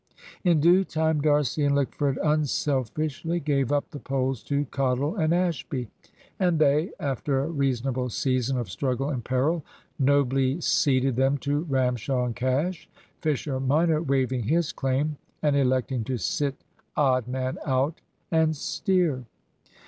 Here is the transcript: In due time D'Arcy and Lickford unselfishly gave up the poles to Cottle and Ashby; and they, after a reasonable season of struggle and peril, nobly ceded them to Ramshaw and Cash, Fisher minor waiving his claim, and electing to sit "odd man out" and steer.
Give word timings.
In 0.43 0.59
due 0.59 0.83
time 0.83 1.21
D'Arcy 1.21 1.63
and 1.63 1.75
Lickford 1.75 2.17
unselfishly 2.23 3.39
gave 3.39 3.71
up 3.71 3.91
the 3.91 3.99
poles 3.99 4.41
to 4.45 4.65
Cottle 4.65 5.15
and 5.15 5.31
Ashby; 5.31 5.89
and 6.39 6.57
they, 6.57 6.89
after 6.99 7.39
a 7.41 7.47
reasonable 7.47 8.09
season 8.09 8.57
of 8.57 8.67
struggle 8.67 9.09
and 9.11 9.23
peril, 9.23 9.63
nobly 9.99 10.59
ceded 10.59 11.17
them 11.17 11.37
to 11.45 11.65
Ramshaw 11.69 12.25
and 12.25 12.35
Cash, 12.35 12.89
Fisher 13.21 13.59
minor 13.59 14.01
waiving 14.01 14.45
his 14.45 14.73
claim, 14.73 15.17
and 15.43 15.55
electing 15.55 16.03
to 16.05 16.17
sit 16.17 16.55
"odd 16.97 17.27
man 17.27 17.59
out" 17.63 18.01
and 18.31 18.55
steer. 18.55 19.25